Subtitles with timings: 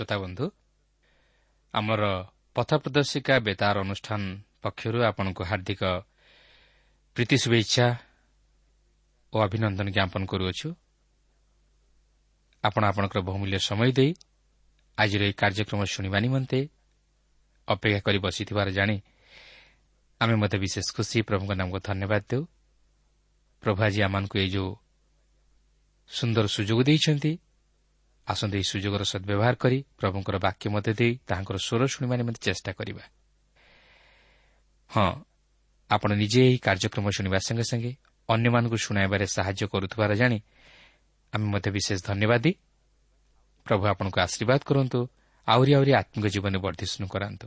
[0.00, 0.50] শ্রোতাবন্ধু
[1.72, 2.00] আমার
[2.54, 4.20] পথ প্রদর্শিকা বেতার অনুষ্ঠান
[4.62, 5.80] পক্ষ আপনার হার্দিক
[7.16, 7.86] প্রীতি শুভেচ্ছা
[9.32, 10.60] ও অভিনন্দন জ্ঞাপন করুছ
[12.62, 14.14] আপনার আপনার বহুমূল্য সময় দিয়ে
[14.96, 16.68] আজ এই কার্যক্রম শুণবা নিমন্তে
[17.68, 18.88] অপেক্ষা করে বসিবার জাঁ
[20.20, 22.42] আমি মতো বিশেষ খুশি প্রভুঙ্ নামক ধন্যবাদ দেব
[23.62, 24.62] প্রভু আজ আমি এই যে
[26.10, 27.16] সুন্দর সুযোগ দিয়েছেন
[28.30, 33.04] ଆସନ୍ତୁ ଏହି ସୁଯୋଗର ସଦ୍ବ୍ୟବହାର କରି ପ୍ରଭୁଙ୍କର ବାକ୍ୟ ମଧ୍ୟ ଦେଇ ତାହାଙ୍କର ସ୍ୱର ଶୁଣିବା ନିମନ୍ତେ ଚେଷ୍ଟା କରିବା।
[34.90, 35.10] ହଁ
[35.90, 37.92] ଆପଣ ନିଜେ ଏହି କାର୍ଯ୍ୟକ୍ରମ ଶୁଣିବା ସଙ୍ଗେ ସଙ୍ଗେ
[38.28, 40.38] ଅନ୍ୟମାନଙ୍କୁ ଶୁଣାଇବାରେ ସାହାଯ୍ୟ କରୁଥିବାର ଜାଣି
[41.32, 42.52] ଆମେ ମଧ୍ୟ ବିଶେଷ ଧନ୍ୟବାଦୀ।
[43.66, 44.98] ପ୍ରଭୁ ଆପଣଙ୍କୁ ଆଶୀର୍ବାଦ କରନ୍ତୁ
[45.48, 47.46] ଆହୁରି ଆହୁରି ଆତ୍ମିକ ଜୀବନରେ ବର୍ଦ୍ଧିଷ୍ଣୁ କରାନ୍ତୁ।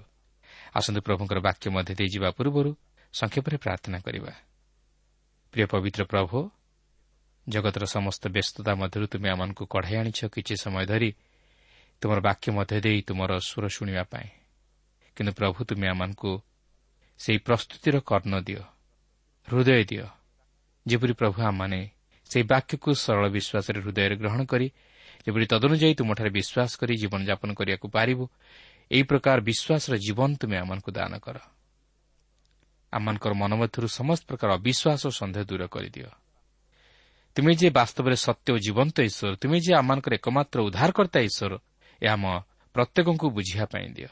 [0.77, 2.71] ଆସନ୍ତୁ ପ୍ରଭୁଙ୍କର ବାକ୍ୟ ମଧ୍ୟ ଦେଇ ଯିବା ପୂର୍ବରୁ
[3.13, 4.33] ସଂକ୍ଷେପରେ ପ୍ରାର୍ଥନା କରିବା।
[5.53, 6.37] ପ୍ରିୟ ପବିତ୍ର ପ୍ରଭୁ
[7.49, 11.09] ଜଗତର ସମସ୍ତ ବ୍ୟସ୍ତତା ମଧ୍ୟରୁ ତୁମେ ଆମମାନଙ୍କୁ କଢ଼ାଇ ଆଣିଛ କିଛି ସମୟ ଧରି।
[12.01, 14.27] ତୁମର ବାକ୍ୟ ମଧ୍ୟ ଦେଇ ତୁମର ସ୍ୱର ଶୁଣିବା ପାଇଁ।
[15.15, 16.31] କିନ୍ତୁ ପ୍ରଭୁ ତୁମେ ଆମମାନଙ୍କୁ
[17.19, 18.63] ସେହି ପ୍ରସ୍ତୁତିର କର୍ଣ୍ଣ ଦିଅ
[19.47, 20.07] ହୃଦୟ ଦିଅ।
[20.87, 21.79] ଯେପରି ପ୍ରଭୁ ଆମମାନେ
[22.31, 24.67] ସେହି ବାକ୍ୟକୁ ସରଳ ବିଶ୍ୱାସରେ ହୃଦୟରେ ଗ୍ରହଣ କରି
[25.23, 28.25] ଯେପରି ତଦନୁଯାୟୀ ତୁମଠାରେ ବିଶ୍ୱାସ କରି ଜୀବନଯାପନ କରିବାକୁ ପାରିବୁ
[28.91, 31.37] ଏହି ପ୍ରକାର ବିଶ୍ୱାସର ଜୀବନ ତୁମେ ଆମମାନଙ୍କୁ ଦାନ କର।
[32.93, 36.22] ଆମମାନଙ୍କର ମନ ମଧ୍ୟରୁ ସମସ୍ତ ପ୍ରକାର ଅବିଶ୍ୱାସ ଓ ସନ୍ଦେହ ଦୂର କରିଦିଅ।
[37.35, 41.53] ତୁମେ ଯେ ବାସ୍ତବରେ ସତ୍ୟ ଓ ଜୀବନ୍ତ ଈଶ୍ୱର ତୁମେ ଯେ ଆମମାନଙ୍କର ଏକମାତ୍ର ଉଦ୍ଧାରକର୍ତ୍ତା ଈଶ୍ୱର
[42.01, 42.25] ଏହା ଆମ
[42.75, 44.11] ପ୍ରତ୍ୟେକଙ୍କୁ ବୁଝିବା ପାଇଁ ଦିଅ।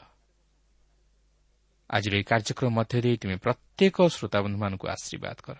[1.90, 5.56] ଆଜିର ଏହି କାର୍ଯ୍ୟକ୍ରମ ମଧ୍ୟ ଦେଇ ତୁମେ ପ୍ରତ୍ୟେକ ଶ୍ରୋତାବନ୍ଧୁମାନଙ୍କୁ ଆଶୀର୍ବାଦ କର।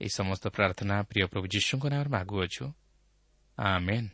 [0.00, 2.64] ଏହି ସମସ୍ତ ପ୍ରାର୍ଥନା ପ୍ରିୟ ପ୍ରଭୁ ଯୀଶୁଙ୍କ ନାମରେ ମାଗୁଅଛୁ।
[3.58, 4.08] ଆମେନ୍।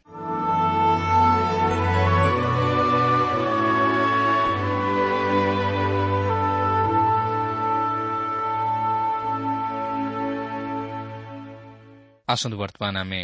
[12.32, 13.22] ଆସନ୍ତୁ ବର୍ତ୍ତମାନ ଆମେ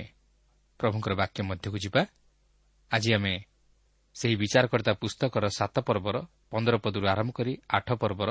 [0.80, 2.02] ପ୍ରଭୁଙ୍କର ବାକ୍ୟ ମଧ୍ୟକୁ ଯିବା।
[2.90, 3.34] ଆଜି ଆମେ
[4.16, 6.16] ସେହି ବିଚାରକର୍ତ୍ତା ପୁସ୍ତକର ସାତ ପର୍ବର
[6.50, 8.30] ପନ୍ଦର ପଦରୁ ଆରମ୍ଭ କରି ଆଠ ପର୍ବର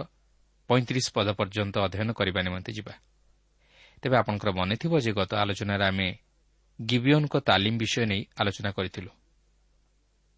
[0.70, 2.94] ପଇଁତିରିଶ ପଦ ପର୍ଯ୍ୟନ୍ତ ଅଧ୍ୟୟନ କରିବା ନିମନ୍ତେ ଯିବା।
[4.04, 6.08] ତେବେ ଆପଣଙ୍କର ମନେଥିବ ଯେ ଗତ ଆଲୋଚନାରେ ଆମେ
[6.80, 9.12] ଗିବିୟନଙ୍କ ତାଲିମ ବିଷୟ ନେଇ ଆଲୋଚନା କରିଥିଲୁ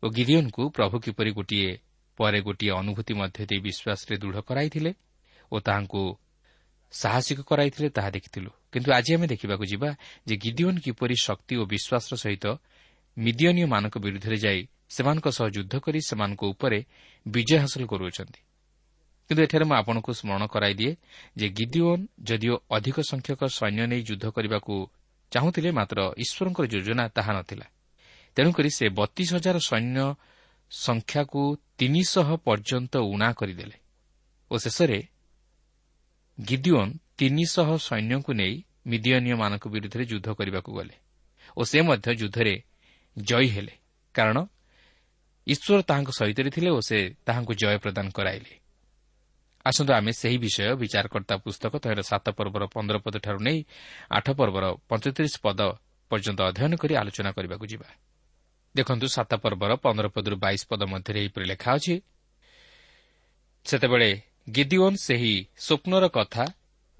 [0.04, 1.72] ଓ ଗିରିୟନଙ୍କୁ ପ୍ରଭୁ କିପରି ଗୋଟିଏ
[2.20, 4.92] ପରେ ଗୋଟିଏ ଅନୁଭୂତି ମଧ୍ୟ ଦେଇ ବିଶ୍ୱାସରେ ଦୃଢ଼ କରାଇଥିଲେ
[5.52, 6.02] ଓ ତାହାଙ୍କୁ
[6.92, 9.90] ସାହସିକ କରାଇଥିଲେ ତାହା ଦେଖିଥିଲୁ। କିନ୍ତୁ ଆଜି ଆମେ ଦେଖିବାକୁ ଯିବା
[10.28, 12.46] ଯେ ଗିଦିଓନ୍ କିପରି ଶକ୍ତି ଓ ବିଶ୍ୱାସର ସହିତ
[13.18, 16.86] ମିଦିୟନୀୟମାନଙ୍କ ବିରୁଦ୍ଧରେ ଯାଇ ସେମାନଙ୍କ ସହ ଯୁଦ୍ଧ କରି ସେମାନଙ୍କ ଉପରେ
[17.28, 18.40] ବିଜୟ ହାସଲ କରୁଅଛନ୍ତି।
[19.28, 20.96] କିନ୍ତୁ ଏଠାରେ ମୁଁ ଆପଣଙ୍କୁ ସ୍ମରଣ କରାଇଦିଏ
[21.38, 24.74] ଯେ ଗିଦିଓନ୍ ଯଦିଓ ଅଧିକ ସଂଖ୍ୟକ ସୈନ୍ୟ ନେଇ ଯୁଦ୍ଧ କରିବାକୁ
[25.32, 27.66] ଚାହୁଁଥିଲେ ମାତ୍ର ଈଶ୍ୱରଙ୍କର ଯୋଜନା ତାହା ନଥିଲା।
[28.36, 30.16] ତେଣୁକରି ସେ ବତିଶ ହଜାର ସୈନ୍ୟ
[30.72, 33.78] ସଂଖ୍ୟାକୁ ତିନିଶହ ପର୍ଯ୍ୟନ୍ତ ଉଣା କରିଦେଲେ।
[34.52, 35.04] ଓ ଶେଷରେ
[36.38, 38.56] ଗିଦିଓନ୍ ତିନିଶହ ସୈନ୍ୟଙ୍କୁ ନେଇ
[38.88, 40.96] ମିଦିୟନୀୟମାନଙ୍କ ବିରୁଦ୍ଧରେ ଯୁଦ୍ଧ କରିବାକୁ ଗଲେ
[41.58, 42.54] ଓ ସେ ମଧ୍ୟ ଯୁଦ୍ଧରେ
[43.18, 43.74] ଜୟୀ ହେଲେ।
[44.16, 44.38] କାରଣ
[45.48, 48.54] ଈଶ୍ୱର ତାହାଙ୍କ ସହିତ ଥିଲେ ଓ ସେ ତାହାଙ୍କୁ ଜୟ ପ୍ରଦାନ କରାଇଲେ।
[49.66, 53.60] ଆସନ୍ତୁ ଆମେ ସେହି ବିଷୟ ବିଚାରକର୍ତ୍ତା ପୁସ୍ତକ ତହିଁର ସାତ ପର୍ବର ପନ୍ଦର ପଦଠାରୁ ନେଇ
[54.12, 55.60] ଆଠ ପର୍ବର ପଞ୍ଚତିରିଶ ପଦ
[56.12, 57.90] ପର୍ଯ୍ୟନ୍ତ ଅଧ୍ୟୟନ କରି ଆଲୋଚନା କରିବାକୁ ଯିବା।
[58.76, 61.96] ଦେଖନ୍ତୁ ସାତ ପର୍ବର ପନ୍ଦର ପଦରୁ ବାଇଶ ପଦ ମଧ୍ୟରେ ଏହିପରି ଲେଖା ଅଛି
[63.66, 64.10] ସେତେବେଳେ
[64.48, 66.46] ଗିଦିଓନ୍ ସେହି ସ୍ୱପ୍ନର କଥା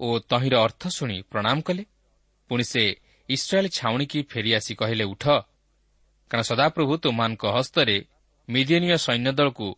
[0.00, 1.84] ଓ ତହିଁର ଅର୍ଥ ଶୁଣି ପ୍ରଣାମ କଲେ।
[2.50, 2.82] ପୁଣି ସେ
[3.28, 5.24] ଇସ୍ରାଏଲ୍ ଛାଉଣିକି ଫେରିଆସି କହିଲେ ଉଠ।
[6.30, 7.96] କାରଣ ସଦାପ୍ରଭୁ ତୁମାନଙ୍କ ହସ୍ତରେ
[8.48, 9.68] ମିଦିୟନୀୟ ସୈନ୍ୟ ଦଳକୁ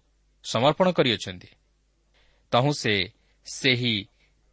[0.45, 1.51] ସମର୍ପଣ କରିଅଛନ୍ତି।
[2.53, 2.95] ତହୁଁ ସେ
[3.47, 3.95] ସେହି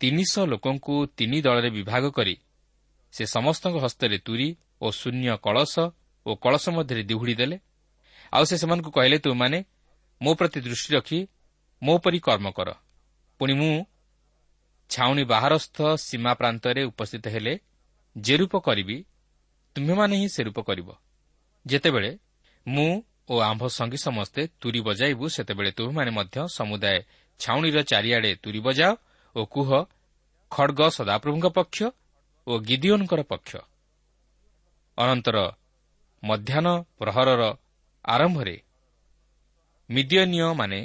[0.02, 2.36] ତିନିଶହ ଲୋକଙ୍କୁ ତିନି ଦଳରେ ବିଭାଗ କରି
[3.14, 4.50] ସେ ସମସ୍ତଙ୍କ ହସ୍ତରେ ତୁରି
[4.82, 5.76] ଓ ଶୂନ୍ୟ କଳସ
[6.26, 7.58] ଓ କଳସ ମଧ୍ୟରେ ଦିହୁଡ଼ି ଦେଲେ।
[8.34, 9.60] ଆଉ ସେ ସେମାନଙ୍କୁ କହିଲେ ତୁମମାନେ
[10.22, 11.20] ମୋ ପ୍ରତି ଦୃଷ୍ଟି ରଖି
[11.82, 12.70] ମୋ ପରି କର୍ମ କର।
[13.40, 13.74] ପୁଣି ମୁଁ
[14.90, 17.54] ଛାଉଣି ବାହାରସ୍ଥ ସୀମା ପ୍ରାନ୍ତରେ ଉପସ୍ଥିତ ହେଲେ
[18.16, 18.98] ଯେ ରୂପ କରିବି
[19.76, 20.90] ତୁମ୍ଭେମାନେ ହିଁ ସେ ରୂପ କରିବ।
[21.66, 22.12] ଯେତେବେଳେ
[22.68, 22.92] ମୁଁ
[23.30, 27.00] ଓ ଆମ୍ଭ ସଙ୍ଗୀ ସମସ୍ତେ ତୁରି ବଜାଇବୁ ସେତେବେଳେ ତୁମେମାନେ ମଧ୍ୟ ସମୁଦାୟ
[27.40, 28.92] ଛାଉଣିର ଚାରିଆଡ଼େ ତୁରି ବଜାଅ
[29.36, 29.70] ଓ କୁହ
[30.52, 31.78] ଖଡ଼ଗ ସଦାପ୍ରଭୁଙ୍କ ପକ୍ଷ
[32.48, 33.52] ଓ ଗିଦିଓନଙ୍କର ପକ୍ଷ।
[34.98, 35.38] ଅନନ୍ତର
[36.24, 36.68] ମଧ୍ୟାହ୍ନ
[37.00, 37.42] ପ୍ରହରର
[38.06, 38.58] ଆରମ୍ଭରେ
[39.90, 40.80] ମିଦିୟନୀୟମାନେ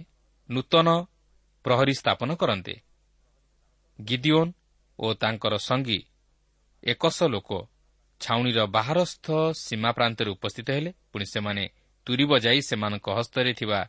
[0.49, 0.89] ନୂତନ
[1.65, 2.75] ପ୍ରହରୀ ସ୍ଥାପନ କରନ୍ତେ।
[3.99, 4.53] ଗିଦିଓନ୍
[4.99, 6.01] ଓ ତାଙ୍କର ସଙ୍ଗୀ
[6.83, 7.51] ଏକଶ ଲୋକ
[8.21, 11.65] ଛାଉଣିର ବାହାରସ୍ଥ ସୀମା ପ୍ରାନ୍ତରେ ଉପସ୍ଥିତ ହେଲେ। ପୁଣି ସେମାନେ
[12.07, 13.81] ତୁରି ବଜାଇ ସେମାନଙ୍କ ହସ୍ତରେ ଥିବା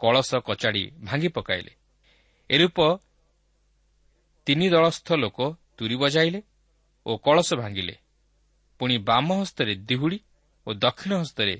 [0.00, 1.72] କଳସ କଚାଡ଼ି ଭାଙ୍ଗି ପକାଇଲେ।
[2.50, 2.78] ଏରୂପ
[4.46, 5.38] ତିନି ଦଳସ୍ଥ ଲୋକ
[5.76, 6.40] ତୁରି ବଜାଇଲେ
[7.06, 7.94] ଓ କଳସ ଭାଙ୍ଗିଲେ।
[8.80, 10.18] ପୁଣି ବାମ ହସ୍ତରେ ଦିହୁଡ଼ି
[10.66, 11.54] ଓ ଦକ୍ଷିଣ ହସ୍ତରେ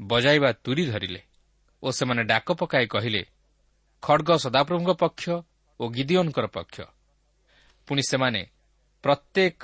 [0.00, 1.22] ବଜାଇବା ତୁରି ଧରିଲେ
[1.82, 3.22] ଓ ସେମାନେ ଡାକ ପକାଇ କହିଲେ
[4.02, 5.24] ଖଡ଼ଗ ସଦାପ୍ରଭୁଙ୍କ ପକ୍ଷ
[5.80, 6.76] ଓ ଗିଦିଓନଙ୍କର ପକ୍ଷ।
[7.88, 8.42] ପୁଣି ସେମାନେ
[9.04, 9.56] ପ୍ରତ୍ୟେକ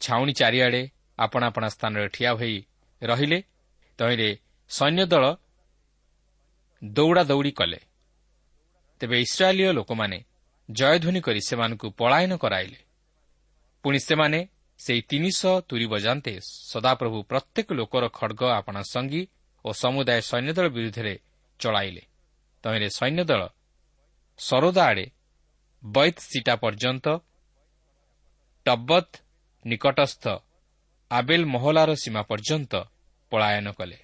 [0.00, 0.82] ଛାଉଣି ଚାରିଆଡ଼େ
[1.18, 2.56] ଆପଣା ଆପଣା ସ୍ଥାନରେ ଠିଆ ହୋଇ
[3.02, 3.38] ରହିଲେ
[3.98, 4.30] ତହିଁରେ
[4.70, 5.24] ସୈନ୍ୟ ଦଳ
[6.82, 7.80] ଦୌଡ଼ା ଦୌଡ଼ି କଲେ।
[9.00, 10.18] ତେବେ ଇସ୍ରାଏଲୀୟ ଲୋକମାନେ
[10.68, 12.80] ଜୟଧ୍ୱନି କରି ସେମାନଙ୍କୁ ପଳାୟନ କରାଇଲେ।
[13.84, 14.40] ପୁଣି ସେମାନେ
[14.80, 16.32] ସେହି ତିନିଶହ ତୁରି ବଜାନ୍ତେ
[16.70, 19.22] ସଦାପ୍ରଭୁ ପ୍ରତ୍ୟେକ ଲୋକର ଖଡ଼ଗ ଆପଣା ସଙ୍ଗୀ
[19.64, 21.14] ଓ ସମୁଦାୟ ସୈନ୍ୟଦଳ ବିରୁଦ୍ଧରେ
[21.60, 22.02] ଚଳାଇଲେ।
[22.64, 23.42] ତହିଁରେ ସୈନ୍ୟଦଳ
[24.38, 25.06] ସରୋଦା ଆଡ଼େ
[25.84, 27.06] ବୈତ ସିଟା ପର୍ଯ୍ୟନ୍ତ
[28.66, 29.12] ଟବତ୍
[29.66, 30.24] ନିକଟସ୍ଥ
[31.10, 32.72] ଆବେଲ ମହଲାର ସୀମା ପର୍ଯ୍ୟନ୍ତ
[33.32, 33.98] ପଳାୟନ କଲେ।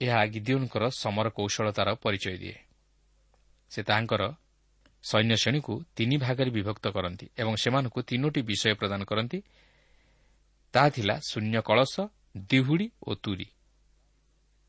[0.00, 2.56] ଏହା ଗିଦିଓନଙ୍କର ସମର କୌଶଳତାର ପରିଚୟ ଦିଏ।
[3.70, 4.22] ସେ ତାଙ୍କର
[5.04, 9.38] ସୈନ୍ୟ ଶ୍ରେଣୀକୁ ତିନି ଭାଗରେ ବିଭକ୍ତ କରନ୍ତି ଏବଂ ସେମାନଙ୍କୁ ତିନୋଟି ବିଷୟ ପ୍ରଦାନ କରନ୍ତି।
[10.74, 11.94] ତାହା ଥିଲା ଶୂନ୍ୟ କଳସ
[12.36, 13.48] ଦିହୁଡ଼ି ଓ ତୁରି।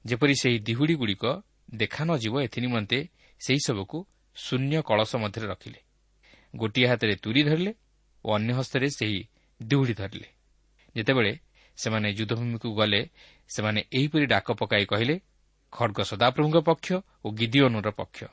[0.05, 1.25] ଯେପରି ସେହି ଦିହୁଡ଼ିଗୁଡ଼ିକ
[1.75, 2.99] ଦେଖା ନଯିବ ଏଥିନିମନ୍ତେ
[3.41, 3.97] ସେହିସବୁକୁ
[4.35, 5.79] ଶୂନ୍ୟ କଳସ ମଧ୍ୟରେ ରଖିଲେ।
[6.55, 7.73] ଗୋଟିଏ ହାତରେ ତୁରି ଧରିଲେ
[8.25, 9.27] ଓ ଅନ୍ୟ ହସ୍ତରେ ସେହି
[9.61, 10.27] ଦିହୁଡ଼ି ଧରିଲେ।
[10.95, 11.39] ଯେତେବେଳେ
[11.77, 13.09] ସେମାନେ ଯୁଦ୍ଧଭୂମିକୁ ଗଲେ
[13.47, 15.15] ସେମାନେ ଏହିପରି ଡାକ ପକାଇ କହିଲେ
[15.71, 16.87] ଖଡ଼ଗ ସଦାପ୍ରଭୁଙ୍କ ପକ୍ଷ
[17.25, 18.23] ଓ ଗିଦିଓନର ପକ୍ଷ।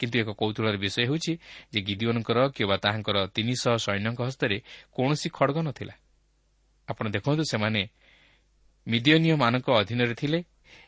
[0.00, 1.32] କିନ୍ତୁ ଏକ କୌତୁହଳର ବିଷୟ ହେଉଛି
[1.72, 4.56] ଯେ ଗିଦିଓନଙ୍କର କିମ୍ବା ତାହାଙ୍କର ତିନିଶହ ସୈନ୍ୟଙ୍କ ହସ୍ତରେ
[4.92, 5.94] କୌଣସି ଖଡ଼ଗ ନଥିଲା।
[6.88, 7.82] ଆପଣ ଦେଖନ୍ତୁ ସେମାନେ
[8.86, 10.44] ମିଦିୟନୀୟମାନଙ୍କ ଅଧୀନରେ ଥିଲେ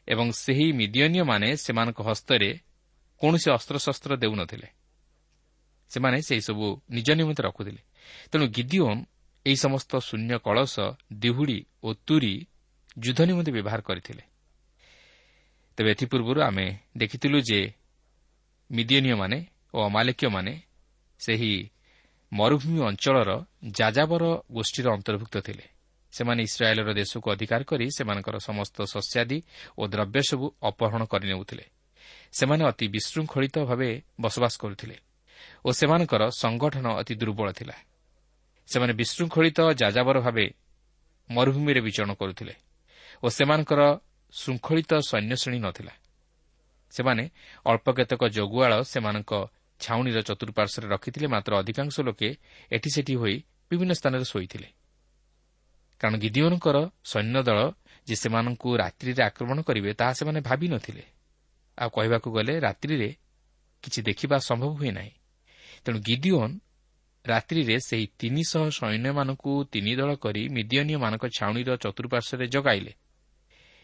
[0.09, 2.51] ଏବଂ ସେହି ମିଦିୟନୀୟମାନେ ସେମାନଙ୍କ ହସ୍ତରେ
[3.21, 4.69] କୌଣସି ଅସ୍ତ୍ରଶସ୍ତ୍ର ଦେଉନଥିଲେ।
[5.89, 7.83] ସେମାନେ ସେହିସବୁ ନିଜ ନିମନ୍ତେ ରଖୁଥିଲେ।
[8.33, 9.05] ତେଣୁ ଗିଦିଓନ୍
[9.47, 10.81] ଏହି ସମସ୍ତ ଶୂନ୍ୟ କଳସ
[11.13, 12.47] ଦିହୁଡ଼ି ଓ ତୁରି
[12.99, 14.23] ଯୁଦ୍ଧ ନିମନ୍ତେ ବ୍ୟବହାର କରିଥିଲେ।
[15.77, 17.73] ତେବେ ଏଥିପୂର୍ବରୁ ଆମେ ଦେଖିଥିଲୁ ଯେ
[18.71, 20.63] ମିଦିୟନୀୟମାନେ ଓ ଅମାଲେକୀୟମାନେ
[21.19, 21.71] ସେହି
[22.33, 25.65] ମରୁଭୂମି ଅଞ୍ଚଳର ଯାଯାବର ଗୋଷ୍ଠୀର ଅନ୍ତର୍ଭୁକ୍ତ ଥିଲେ।
[26.13, 29.43] ସେମାନେ ଇସ୍ରାଏଲ୍ର ଦେଶକୁ ଅଧିକାର କରି ସେମାନଙ୍କର ସମସ୍ତ ଶସ୍ୟାଦି
[29.79, 31.65] ଓ ଦ୍ରବ୍ୟ ସବୁ ଅପହରଣ କରିନେଉଥିଲେ।
[32.37, 33.91] ସେମାନେ ଅତି ବିଶୃଙ୍ଖଳିତ ଭାବେ
[34.21, 34.97] ବସବାସ କରୁଥିଲେ
[35.67, 37.77] ଓ ସେମାନଙ୍କର ସଂଗଠନ ଅତି ଦୁର୍ବଳ ଥିଲା।
[38.69, 40.47] ସେମାନେ ବିଶୃଙ୍ଖଳିତ ଯାଯାବର ଭାବେ
[41.31, 42.55] ମରୁଭୂମିରେ ବିଚରଣ କରୁଥିଲେ
[43.23, 43.81] ଓ ସେମାନଙ୍କର
[44.35, 45.95] ଶୃଙ୍ଖଳିତ ସୈନ୍ୟଶ୍ରେଣୀ ନଥିଲା।
[46.91, 47.25] ସେମାନେ
[47.67, 49.33] ଅଳ୍ପ କେତେକ ଜଗୁଆଳ ସେମାନଙ୍କ
[49.81, 52.29] ଛାଉଣିର ଚତୁଃପାର୍ଶ୍ୱରେ ରଖିଥିଲେ ମାତ୍ର ଅଧିକାଂଶ ଲୋକେ
[52.73, 53.37] ଏଠି ସେଠି ହୋଇ
[53.71, 54.69] ବିଭିନ୍ନ ସ୍ଥାନରେ ଶୋଇଥିଲେ।
[56.01, 57.59] କାରଣ ଗିଦିଓନଙ୍କର ସୈନ୍ୟଦଳ
[58.07, 61.05] ଯେ ସେମାନଙ୍କୁ ରାତ୍ରିରେ ଆକ୍ରମଣ କରିବେ ତାହା ସେମାନେ ଭାବି ନଥିଲେ।
[61.79, 63.11] ଆଉ କହିବାକୁ ଗଲେ ରାତ୍ରିରେ
[63.83, 65.13] କିଛି ଦେଖିବା ସମ୍ଭବ ହୁଏ ନାହିଁ।
[65.85, 66.55] ତେଣୁ ଗିଦିଓନ୍
[67.25, 72.93] ରାତ୍ରିରେ ସେହି ତିନିଶହ ସୈନ୍ୟମାନଙ୍କୁ ତିନି ଦଳ କରି ମିଦିଅନୀୟମାନଙ୍କ ଛାଉଣିର ଚତୁଃପାର୍ଶ୍ୱରେ ଜଗାଇଲେ।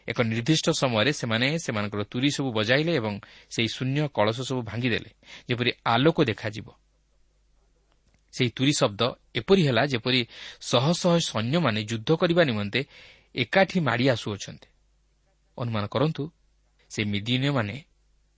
[0.08, 3.14] ଏକ ନିର୍ଦ୍ଦିଷ୍ଟ ସମୟରେ ସେମାନେ ସେମାନଙ୍କର ତୁରୀ ସବୁ ବଜାଇଲେ ଏବଂ
[3.50, 5.10] ସେହି ଶୂନ୍ୟ କଳସ ସବୁ ଭାଙ୍ଗିଦେଲେ
[5.48, 6.68] ଯେପରି ଆଲୋକ ଦେଖାଯିବ।
[8.34, 9.00] ସେହି ତୁରୀ ଶବ୍ଦ
[9.34, 10.20] ଏପରି ହେଲା ଯେପରି
[10.60, 12.80] ଶହ ଶହ ସୈନ୍ୟମାନେ ଯୁଦ୍ଧ କରିବା ନିମନ୍ତେ
[13.34, 14.68] ଏକାଠି ମାଡ଼ି ଆସୁଅଛନ୍ତି।
[15.58, 16.22] ଅନୁମାନ କରନ୍ତୁ
[16.92, 17.76] ସେ ମିଦିନୀୟମାନେ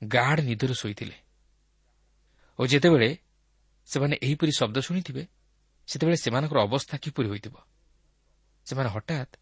[0.03, 1.17] ଗାଢ଼ ନିଦରେ ଶୋଇଥିଲେ।
[2.59, 3.11] ଓ ଯେତେବେଳେ
[3.89, 5.23] ସେମାନେ ଏହିପରି ଶବ୍ଦ ଶୁଣିଥିବେ
[5.89, 7.55] ସେତେବେଳେ ସେମାନଙ୍କର ଅବସ୍ଥା କିପରି ହୋଇଥିବ?
[8.67, 9.33] ସେମାନେ ହଠାତ୍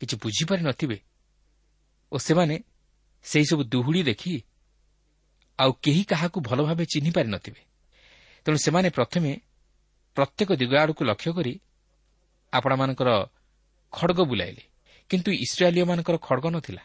[0.00, 0.98] କିଛି ବୁଝିପାରି ନଥିବେ
[2.12, 2.56] ଓ ସେମାନେ
[3.24, 4.34] ସେହିସବୁ ଦୁହୁଡ଼ି ଦେଖି
[5.58, 7.62] ଆଉ କେହି କାହାକୁ ଭଲ ଭାବେ ଚିହ୍ନି ପାରିନଥିବେ
[8.46, 9.30] ତେଣୁ ସେମାନେ ପ୍ରଥମେ
[10.16, 11.54] ପ୍ରତ୍ୟେକ ଦିଗ ଆଡ଼କୁ ଲକ୍ଷ୍ୟ କରି
[12.52, 13.10] ଆପଣମାନଙ୍କର
[13.92, 14.62] ଖଡ଼ଗ ବୁଲାଇଲେ।
[15.10, 16.82] କିନ୍ତୁ ଇସ୍ରାଏଲୀୟମାନଙ୍କର ଖଡ଼ଗ ନଥିଲା।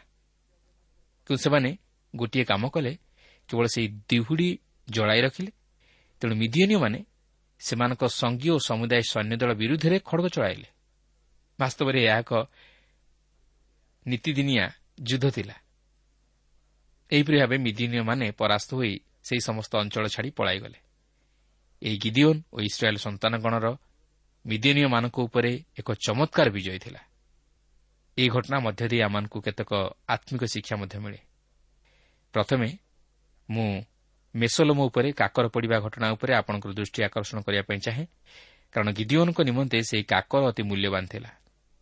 [1.30, 1.70] କିନ୍ତୁ ସେମାନେ
[2.14, 2.92] ଗୋଟିଏ କାମ କଲେ
[3.48, 4.48] କେବଳ ସେହି ଦିହୁଡ଼ି
[4.88, 5.50] ଜଳାଇ ରଖିଲେ।
[6.20, 6.98] ତେଣୁ ମିଦିଅନୀୟମାନେ
[7.60, 10.68] ସେମାନଙ୍କ ସଙ୍ଗୀ ଓ ସମୁଦାୟ ସୈନ୍ୟଦଳ ବିରୁଦ୍ଧରେ ଖଡ଼ଗ ଚଳାଇଲେ।
[11.58, 12.32] ବାସ୍ତବରେ ଏହା ଏକ
[14.06, 14.64] ନୀତିଦିନିଆ
[15.02, 15.56] ଯୁଦ୍ଧ ଥିଲା।
[17.12, 20.78] ଏହିପରି ଭାବେ ମିଦିନୀୟମାନେ ପରାସ୍ତ ହୋଇ ସେହି ସମସ୍ତ ଅଞ୍ଚଳ ଛାଡ଼ି ପଳାଇଗଲେ।
[21.82, 23.66] ଏହି ଗିଦିଓନ୍ ଓ ଇସ୍ରାଏଲ୍ ସନ୍ତାନଗଣର
[24.46, 27.00] ମିଦିନୀୟମାନଙ୍କ ଉପରେ ଏକ ଚମତ୍କାର ବିଜୟ ଥିଲା।
[28.20, 29.70] ଏହି ଘଟଣା ମଧ୍ୟ ଦେଇ ଆମମାନଙ୍କୁ କେତେକ
[30.08, 31.20] ଆତ୍ମିକ ଶିକ୍ଷା ମଧ୍ୟ ମିଳେ।
[32.34, 32.68] ପ୍ରଥମେ
[33.48, 33.68] ମୁଁ
[34.34, 38.06] ମେସୋଲୋମ ଉପରେ କାକର ପଡ଼ିବା ଘଟଣା ଉପରେ ଆପଣଙ୍କର ଦୃଷ୍ଟି ଆକର୍ଷଣ କରିବା ପାଇଁ ଚାହେଁ।
[38.72, 41.30] କାରଣ ଗିଦିଓନଙ୍କ ନିମନ୍ତେ ସେହି କାକର ଅତି ମୂଲ୍ୟବାନ ଥିଲା।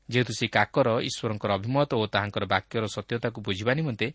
[0.08, 4.06] ଯେହେତୁ ସେହି କାକର ଈଶ୍ୱରଙ୍କର ଅଭିମତ ଓ ତାହାଙ୍କର ବାକ୍ୟର ସତ୍ୟତାକୁ ବୁଝିବା ନିମନ୍ତେ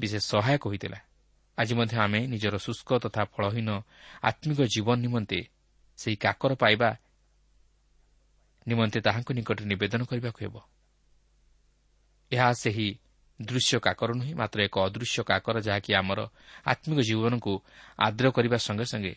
[0.00, 0.98] ବିଶେଷ ସହାୟକ ହୋଇଥିଲା।
[1.58, 3.68] ଆଜି ମଧ୍ୟ ଆମେ ନିଜର ଶୁଷ୍କ ତଥା ଫଳହୀନ
[4.22, 5.40] ଆତ୍ମିକ ଜୀବନ ନିମନ୍ତେ
[5.98, 6.88] ସେହି କାକର ପାଇବା
[8.66, 10.56] ନିମନ୍ତେ ତାହାଙ୍କ ନିକଟରେ ନିବେଦନ କରିବାକୁ ହେବ।
[12.32, 12.88] ଏହା ସେହି
[13.40, 16.20] ଦୃଶ୍ୟ କାକର ନୁହେଁ ମାତ୍ର ଏକ ଅଦୃଶ୍ୟ କାକର ଯାହାକି ଆମର
[16.66, 17.52] ଆତ୍ମିକ ଜୀବନକୁ
[17.98, 19.14] ଆଦ୍ର କରିବା ସଙ୍ଗେ ସଙ୍ଗେ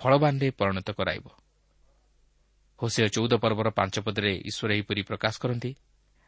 [0.00, 1.26] ଫଳବାନରେ ପରିଣତ କରାଇବ।
[2.78, 5.70] ହୋସେ ଚଉଦ ପର୍ବର ପାଞ୍ଚ ପଦରେ ଈଶ୍ୱର ଏହିପରି ପ୍ରକାଶ କରନ୍ତି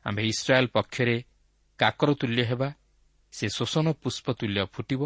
[0.06, 1.16] ଆମ୍ଭେ ଇସ୍ରାଏଲ୍ ପକ୍ଷରେ
[1.78, 2.68] କାକର ତୁଲ୍ୟ ହେବା
[3.32, 5.02] ସେ ଶୋଷଣ ପୁଷ୍ପ ତୁଲ୍ୟ ଫୁଟିବ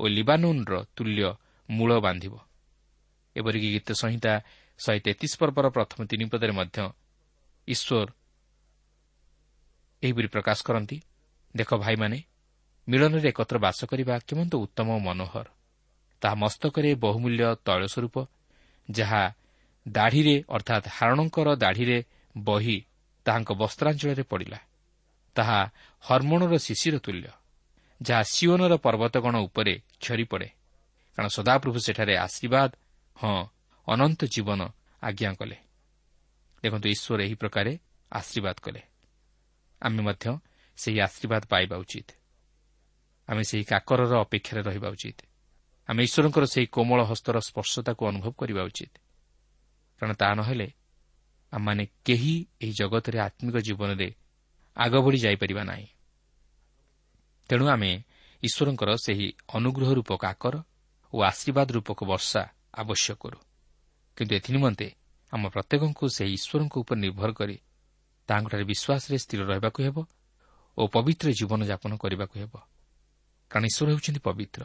[0.00, 1.22] ଓ ଲିବାନୁନ୍ର ତୁଲ୍ୟ
[1.68, 2.34] ମୂଳ ବାନ୍ଧିବ।
[3.36, 4.32] ଏପରିକି ଗୀତ ସଂହିତା
[4.80, 6.78] ଶହେ ତେତିଶ ପର୍ବର ପ୍ରଥମ ତିନି ପଦରେ ମଧ୍ୟ
[7.68, 8.08] ଈଶ୍ୱର
[10.02, 10.96] ଏହିପରି ପ୍ରକାଶ କରନ୍ତି
[11.54, 12.18] ଦେଖ ଭାଇମାନେ
[12.88, 15.46] ମିଳନରେ ଏକତ୍ର ବାସ କରିବା କେମନ୍ତ ଉତ୍ତମ ଓ ମନୋହର।
[16.22, 18.16] ତାହା ମସ୍ତକରେ ବହୁମୂଲ୍ୟ ତୈଳସ୍ୱରୂପ
[18.90, 19.22] ଯାହା
[19.86, 21.98] ଦାଢ଼ିରେ ଅର୍ଥାତ୍ ହାରଣଙ୍କର ଦାଢ଼ିରେ
[22.34, 22.76] ବହି
[23.26, 24.58] ତାହାଙ୍କ ବସ୍ତ୍ରାଞ୍ଚଳରେ ପଡ଼ିଲା।
[25.36, 25.60] ତାହା
[26.04, 27.30] ହର୍ମୋଣର ଶିଶିର ତୁଲ୍ୟ
[28.00, 30.48] ଯାହା ସିଓନର ପର୍ବତଗଣ ଉପରେ ଝରିପଡ଼େ।
[31.18, 32.70] କାରଣ ସଦାପ୍ରଭୁ ସେଠାରେ ଆଶୀର୍ବାଦ
[33.16, 33.34] ହଁ
[33.88, 34.60] ଅନନ୍ତ ଜୀବନ
[35.02, 35.56] ଆଜ୍ଞା କଲେ।
[36.62, 37.72] ଦେଖନ୍ତୁ ଈଶ୍ୱର ଏହି ପ୍ରକାରେ
[38.12, 38.80] ଆଶୀର୍ବାଦ କଲେ।
[39.82, 40.38] ଆମେ ମଧ୍ୟ
[40.76, 42.08] ସେହି ଆଶୀର୍ବାଦ ପାଇବା ଉଚିତ।
[43.28, 45.18] ଆମେ ସେହି କାକରର ଅପେକ୍ଷାରେ ରହିବା ଉଚିତ।
[45.88, 48.92] ଆମେ ଈଶ୍ୱରଙ୍କର ସେହି କୋମଳ ହସ୍ତର ସ୍ପର୍ଶତାକୁ ଅନୁଭବ କରିବା ଉଚିତ।
[49.98, 50.68] କାରଣ ତାହା ନ ହେଲେ
[51.52, 54.08] ଆମମାନେ କେହି ଏହି ଜଗତରେ ଆତ୍ମିକ ଜୀବନରେ
[54.76, 55.88] ଆଗ ବଢ଼ି ଯାଇପାରିବା ନାହିଁ।
[57.48, 57.92] ତେଣୁ ଆମେ
[58.42, 60.54] ଈଶ୍ୱରଙ୍କର ସେହି ଅନୁଗ୍ରହ ରୂପକ ଆକର
[61.12, 62.42] ଓ ଆଶୀର୍ବାଦ ରୂପକ ବର୍ଷା
[62.74, 63.38] ଆବଶ୍ୟକ କରୁ।
[64.16, 64.88] କିନ୍ତୁ ଏଥିନିମନ୍ତେ
[65.32, 67.56] ଆମ ପ୍ରତ୍ୟେକଙ୍କୁ ସେହି ଈଶ୍ୱରଙ୍କ ଉପରେ ନିର୍ଭର କରି
[68.30, 69.98] ତାହାଙ୍କଠାରେ ବିଶ୍ୱାସରେ ସ୍ଥିର ରହିବାକୁ ହେବ
[70.78, 72.54] ଓ ପବିତ୍ର ଜୀବନଯାପନ କରିବାକୁ ହେବ।
[73.50, 74.62] କାରଣ ଈଶ୍ୱର ହେଉଛନ୍ତି ପବିତ୍ର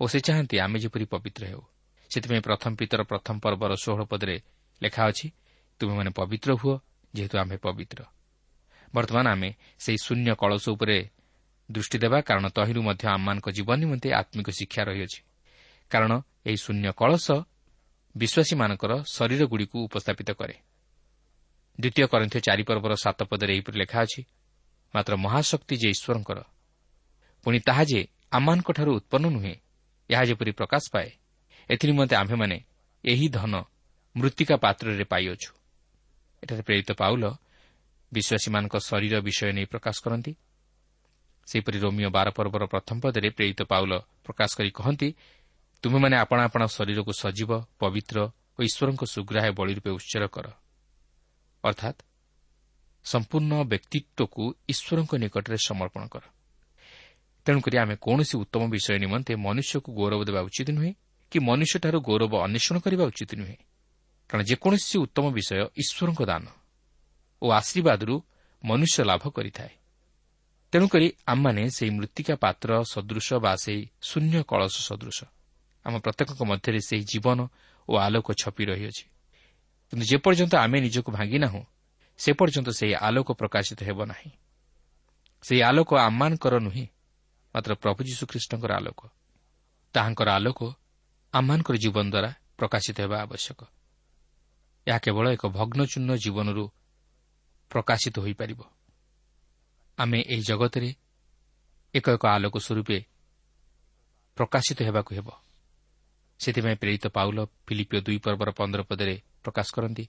[0.00, 1.62] ଓ ସେ ଚାହାନ୍ତି ଆମେ ଯେପରି ପବିତ୍ର ହେଉ।
[2.10, 4.36] ସେଥିପାଇଁ ପ୍ରଥମ ପିତର ପ୍ରଥମ ପର୍ବର ଷୋହଳ ପଦରେ
[4.82, 5.26] ଲେଖା ଅଛି
[5.80, 6.74] ତୁମେମାନେ ପବିତ୍ର ହୁଅ
[7.14, 8.00] ଯେହେତୁ ଆମ୍ଭେ ପବିତ୍ର।
[8.94, 10.98] ବର୍ତ୍ତମାନ ଆମେ ସେହି ଶୂନ୍ୟ କଳସ ଉପରେ
[11.70, 15.20] ଦୃଷ୍ଟି ଦେବା କାରଣ ତହିଁରୁ ମଧ୍ୟ ଆମମାନଙ୍କ ଜୀବନ ନିମନ୍ତେ ଆତ୍ମିକ ଶିକ୍ଷା ରହିଅଛି।
[15.90, 16.12] କାରଣ
[16.46, 17.26] ଏହି ଶୂନ୍ୟ କଳସ
[18.16, 20.56] ବିଶ୍ୱାସୀମାନଙ୍କର ଶରୀରଗୁଡ଼ିକୁ ଉପସ୍ଥାପିତ କରେ।
[21.78, 24.20] ଦ୍ୱିତୀୟ କରନ୍ଥ ଚାରିପର୍ବର ସାତ ପଦରେ ଏହିପରି ଲେଖା ଅଛି
[24.94, 26.38] ମାତ୍ର ମହାଶକ୍ତି ଯେ ଈଶ୍ୱରଙ୍କର
[27.44, 28.00] ପୁଣି ତାହା ଯେ
[28.36, 29.54] ଆମମାନଙ୍କଠାରୁ ଉତ୍ପନ୍ନ ନୁହେଁ
[30.10, 31.08] ଏହା ଯେପରି ପ୍ରକାଶ ପାଏ
[31.70, 32.56] ଏଥିନିମନ୍ତେ ଆମ୍ଭେମାନେ
[33.04, 33.54] ଏହି ଧନ
[34.16, 35.50] ମୃତ୍ତିକା ପାତ୍ରରେ ପାଇଅଛୁ।
[36.42, 37.24] ଏଠାରେ ପ୍ରେରିତ ପାଉଲ
[38.12, 40.32] ବିଶ୍ୱାସୀମାନଙ୍କ ଶରୀର ବିଷୟ ନେଇ ପ୍ରକାଶ କରନ୍ତି।
[41.48, 43.92] ସେହିପରି ରୋମିଓ ବାର ପର୍ବର ପ୍ରଥମ ପଦରେ ପ୍ରେରିତ ପାଉଲ
[44.26, 45.08] ପ୍ରକାଶ କରି କହନ୍ତି
[45.84, 48.18] ତୁମେମାନେ ଆପଣା ଆପଣା ଶରୀରକୁ ସଜୀବ ପବିତ୍ର
[48.56, 50.46] ଓ ଈଶ୍ୱରଙ୍କ ସୁଗ୍ରାହ୍ୟ ବଳି ରୂପେ ଉତ୍ସର କର।
[51.64, 51.98] ଅର୍ଥାତ୍
[53.04, 56.24] ସମ୍ପୂର୍ଣ୍ଣ ବ୍ୟକ୍ତିତ୍ୱକୁ ଈଶ୍ୱରଙ୍କ ନିକଟରେ ସମର୍ପଣ କର
[57.46, 60.92] ତେଣୁକରି ଆମେ କୌଣସି ଉତ୍ତମ ବିଷୟ ନିମନ୍ତେ ମନୁଷ୍ୟକୁ ଗୌରବ ଦେବା ଉଚିତ ନୁହେଁ
[61.32, 63.56] କି ମନୁଷ୍ୟଠାରୁ ଗୌରବ ଅନ୍ୱେଷଣ କରିବା ଉଚିତ ନୁହେଁ
[64.30, 66.44] କାରଣ ଯେକୌଣସି ଉତ୍ତମ ବିଷୟ ଈଶ୍ୱରଙ୍କ ଦାନ
[67.42, 68.14] ଓ ଆଶୀର୍ବାଦରୁ
[68.64, 69.72] ମନୁଷ୍ୟ ଲାଭ କରିଥାଏ
[70.72, 75.18] ତେଣୁକରି ଆମମାନେ ସେହି ମୃତ୍ତିକା ପାତ୍ର ସଦୃଶ ବା ସେହି ଶୂନ୍ୟ କଳସ ସଦୃଶ
[75.86, 77.38] ଆମ ପ୍ରତ୍ୟେକଙ୍କ ମଧ୍ୟରେ ସେହି ଜୀବନ
[77.88, 79.04] ଓ ଆଲୋକ ଛପି ରହିଅଛି
[79.92, 81.62] କିନ୍ତୁ ଯେପର୍ଯ୍ୟନ୍ତ ଆମେ ନିଜକୁ ଭାଙ୍ଗି ନାହୁଁ
[82.18, 84.30] ସେ ପର୍ଯ୍ୟନ୍ତ ସେହି ଆଲୋକ ପ୍ରକାଶିତ ହେବ ନାହିଁ।
[85.42, 86.84] ସେହି ଆଲୋକ ଆମମାନଙ୍କର ନୁହେଁ
[87.54, 89.00] ମାତ୍ର ପ୍ରଭୁ ଯୀଶୁଖ୍ରୀଷ୍ଟଙ୍କର ଆଲୋକ।
[89.94, 90.60] ତାହାଙ୍କର ଆଲୋକ
[91.32, 93.60] ଆମମାନଙ୍କର ଜୀବନ ଦ୍ୱାରା ପ୍ରକାଶିତ ହେବା ଆବଶ୍ୟକ।
[94.86, 96.64] ଏହା କେବଳ ଏକ ଭଗ୍ନଚୂର୍ଣ୍ଣ ଜୀବନରୁ
[97.70, 98.60] ପ୍ରକାଶିତ ହୋଇପାରିବ।
[99.98, 100.90] ଆମେ ଏହି ଜଗତରେ
[101.94, 102.98] ଏକ ଏକ ଆଲୋକ ସ୍ୱରୂପେ
[104.36, 105.28] ପ୍ରକାଶିତ ହେବାକୁ ହେବ।
[106.40, 109.16] ସେଥିପାଇଁ ପ୍ରେରିତ ପାଉଲ ଫିଲିପିଓ ଦୁଇ ପର୍ବର ପନ୍ଦର ପଦରେ
[109.48, 110.04] ପ୍ରକାଶ କରନ୍ତି।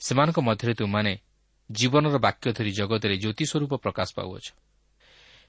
[0.00, 1.12] ସେମାନଙ୍କ ମଧ୍ୟରେ ତୁମମାନେ
[1.70, 4.46] ଜୀବନର ବାକ୍ୟ ଧରି ଜଗତରେ ଜ୍ୟୋତି ସ୍ୱରୂପ ପ୍ରକାଶ ପାଉଅଛ।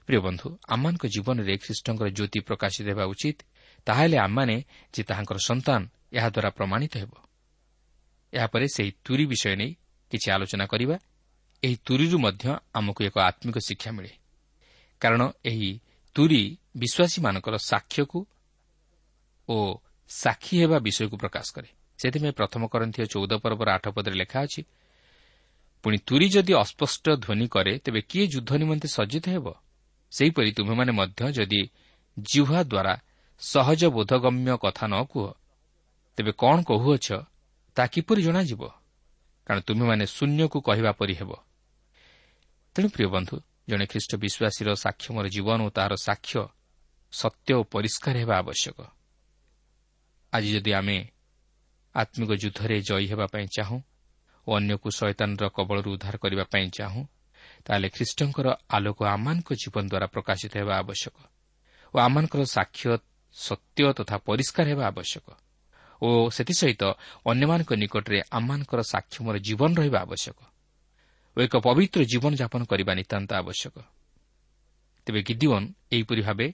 [0.06, 3.38] ପ୍ରିୟ ବନ୍ଧୁ ଆମମାନଙ୍କ ଜୀବନରେ ଖ୍ରୀଷ୍ଟଙ୍କର ଜ୍ୟୋତି ପ୍ରକାଶିତ ହେବା ଉଚିତ
[3.86, 4.56] ତାହେଲେ ଆମମାନେ
[4.94, 5.80] ଯେ ତାହାଙ୍କର ସନ୍ତାନ
[6.12, 7.12] ଏହାଦ୍ୱାରା ପ୍ରମାଣିତ ହେବ।
[8.32, 9.72] ଏହାପରେ ସେହି ତୁରି ବିଷୟ ନେଇ
[10.10, 10.96] କିଛି ଆଲୋଚନା କରିବା।
[11.62, 14.12] ଏହି ତୁରିରୁ ମଧ୍ୟ ଆମକୁ ଏକ ଆତ୍ମିକ ଶିକ୍ଷା ମିଳେ।
[15.00, 15.70] କାରଣ ଏହି
[16.16, 16.42] ତୁରି
[16.76, 18.20] ବିଶ୍ୱାସୀମାନଙ୍କର ସାକ୍ଷ୍ୟକୁ
[19.48, 19.56] ଓ
[20.08, 24.60] ସାକ୍ଷୀ ହେବା ବିଷୟକୁ ପ୍ରକାଶ କରେ। ସେଥିପାଇଁ ପ୍ରଥମ କରନ୍ଥୀୟ ଚଉଦ ପର୍ବର ଆଠ ପଦରେ ଲେଖା ଅଛି
[25.84, 29.46] ପୁଣି ତୁରି ଯଦି ଅସ୍ପଷ୍ଟ ଧ୍ୱନି କରେ ତେବେ କିଏ ଯୁଦ୍ଧ ନିମନ୍ତେ ସଜ୍ଜିତ ହେବ?
[30.12, 31.60] ସେହିପରି ତୁମେମାନେ ମଧ୍ୟ ଯଦି
[32.16, 32.94] ଜିହ୍ବା ଦ୍ୱାରା
[33.38, 35.26] ସହଜ ବୋଧଗମ୍ୟ କଥା ନ କୁହ
[36.16, 37.08] ତେବେ କ'ଣ କହୁଅଛ?
[37.76, 38.62] ତାହା କିପରି ଜଣାଯିବ?
[39.46, 41.30] କାରଣ ତୁମେମାନେ ଶୂନ୍ୟକୁ କହିବା ପରି ହେବ।
[42.74, 43.36] ତେଣୁ ପ୍ରିୟ ବନ୍ଧୁ
[43.68, 46.40] ଜଣେ ଖ୍ରୀଷ୍ଟ ବିଶ୍ୱାସୀର ସାକ୍ଷମର ଜୀବନ ଓ ତାହାର ସାକ୍ଷ୍ୟ
[47.12, 48.78] ସତ୍ୟ ଓ ପରିଷ୍କାର ହେବା ଆବଶ୍ୟକ।
[50.32, 50.96] ଆଜି ଯଦି ଆମେ
[51.94, 53.78] ଆତ୍ମିକ ଯୁଦ୍ଧରେ ଜୟୀ ହେବା ପାଇଁ ଚାହୁଁ
[54.46, 57.02] ଓ ଅନ୍ୟକୁ ଶୈତାନର କବଳରୁ ଉଦ୍ଧାର କରିବା ପାଇଁ ଚାହୁଁ
[57.64, 61.16] ତାହେଲେ ଖ୍ରୀଷ୍ଟଙ୍କର ଆଲୋକ ଆମମାନଙ୍କ ଜୀବନ ଦ୍ୱାରା ପ୍ରକାଶିତ ହେବା ଆବଶ୍ୟକ
[61.94, 62.88] ଓ ଆମମାନଙ୍କର ସାକ୍ଷ୍ୟ
[63.36, 65.26] ସତ୍ୟ ତଥା ପରିଷ୍କାର ହେବା ଆବଶ୍ୟକ
[66.02, 66.82] ଓ ସେଥିସହିତ
[67.30, 70.38] ଅନ୍ୟମାନଙ୍କ ନିକଟରେ ଆମମାନଙ୍କର ସାକ୍ଷମର ଜୀବନ ରହିବା ଆବଶ୍ୟକ
[71.36, 73.76] ଓ ଏକ ପବିତ୍ର ଜୀବନଯାପନ କରିବା ନିତାନ୍ତ ଆବଶ୍ୟକ।
[75.06, 76.46] ତେବେ ଗିଦିଓନ୍ ଏହିପରି ଭାବେ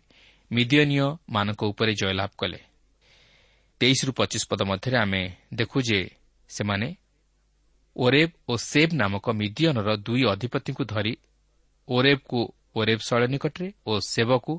[0.50, 2.60] ମିଦିୟନୀୟମାନଙ୍କ ଉପରେ ଜୟଲାଭ କଲେ।
[3.80, 5.22] ତେଇଶରୁ ପଚିଶ ପଦ ମଧ୍ୟରେ ଆମେ
[5.54, 6.00] ଦେଖୁ ଯେ
[6.50, 6.88] ସେମାନେ
[7.96, 11.14] ଓରେବ୍ ଓ ସେବ୍ ନାମକ ମିଦିୟନର ଦୁଇ ଅଧିପତିଙ୍କୁ ଧରି
[11.88, 12.40] ଓରେବ୍କୁ
[12.76, 14.54] ଓରେବ୍ ଶୈଳ ନିକଟରେ ଓ ସେବକୁ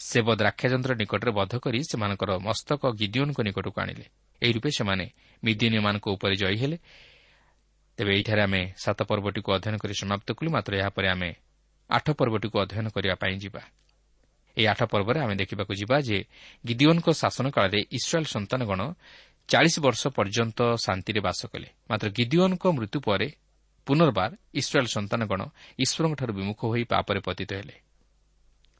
[0.00, 4.06] ସେବ ଦ୍ରାକ୍ଷାଯନ୍ତ୍ର ନିକଟରେ ବଦ୍ଧ କରି ସେମାନଙ୍କର ମସ୍ତକ ଗିଦିଓନ୍ଙ୍କ ନିକଟକୁ ଆଣିଲେ।
[4.42, 5.04] ଏହି ରୂପେ ସେମାନେ
[5.42, 6.76] ମିଦିୟନୀୟମାନଙ୍କ ଉପରେ ଜୟୀ ହେଲେ।
[7.98, 11.30] ତେବେ ଏହିଠାରେ ଆମେ ସାତ ପର୍ବଟିକୁ ଅଧ୍ୟୟନ କରି ସମାପ୍ତ କଲୁ। ମାତ୍ର ଏହାପରେ ଆମେ
[11.90, 13.62] ଆଠ ପର୍ବଟିକୁ ଅଧ୍ୟୟନ କରିବା ପାଇଁ ଯିବା।
[14.58, 16.18] ଏହି ଆଠ ପର୍ବରେ ଆମେ ଦେଖିବାକୁ ଯିବା ଯେ
[16.66, 18.80] ଗିଦିଓନ୍ଙ୍କ ଶାସନ କାଳରେ ଇସ୍ରାଏଲ୍ ସନ୍ତାନଗଣ
[19.48, 23.28] ଚାଳିଶ ବର୍ଷ ପର୍ଯ୍ୟନ୍ତ ଶାନ୍ତିରେ ବାସ କଲେ। ମାତ୍ର ଗିଦିଓନ୍ଙ୍କ ମୃତ୍ୟୁ ପରେ
[23.86, 25.40] ପୁନର୍ବାର ଇସ୍ରାଏଲ୍ ସନ୍ତାନଗଣ
[25.78, 27.76] ଈଶ୍ୱରଙ୍କଠାରୁ ବିମୁଖ ହୋଇ ପାପରେ ପତିତ ହେଲେ।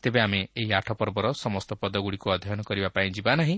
[0.03, 3.57] ତେବେ ଆମେ ଏହି ଆଠ ପର୍ବର ସମସ୍ତ ପଦଗୁଡ଼ିକୁ ଅଧ୍ୟୟନ କରିବା ପାଇଁ ଯିବା ନାହିଁ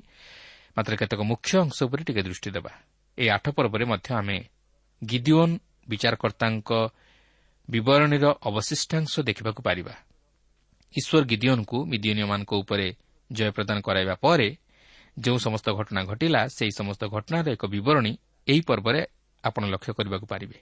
[0.77, 2.73] ମାତ୍ର କେତେକ ମୁଖ୍ୟ ଅଂଶ ଉପରେ ଟିକେ ଦୃଷ୍ଟି ଦେବା।
[3.19, 4.39] ଏହି ଆଠ ପର୍ବରେ ମଧ୍ୟ ଆମେ
[5.03, 5.55] ଗିଦିଓନ୍
[5.89, 6.71] ବିଚାରକର୍ତ୍ତାଙ୍କ
[7.69, 9.95] ବିବରଣୀର ଅବଶିଷ୍ଟାଂଶ ଦେଖିବାକୁ ପାରିବା।
[10.97, 12.97] ଈଶ୍ୱର ଗିଦିଓନ୍କୁ ମିଦିଓନିୟମାନଙ୍କ ଉପରେ
[13.33, 14.57] ଜୟ ପ୍ରଦାନ କରାଇବା ପରେ
[15.19, 19.07] ଯେଉଁ ସମସ୍ତ ଘଟଣା ଘଟିଲା ସେହି ସମସ୍ତ ଘଟଣାର ଏକ ବିବରଣୀ ଏହି ପର୍ବରେ
[19.45, 20.59] ଆପଣ ଲକ୍ଷ୍ୟ କରିବାକୁ ପାରିବେ।